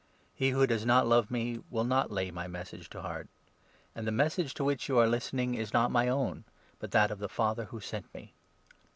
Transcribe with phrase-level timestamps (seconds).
[0.33, 3.27] He who does not 24 love me will not lay my Message to heart;
[3.93, 6.43] and the Message to which you are listening is not my own,
[6.79, 8.33] but that of the Father who sent me.